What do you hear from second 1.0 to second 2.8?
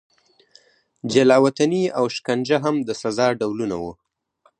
جلا وطني او شکنجه هم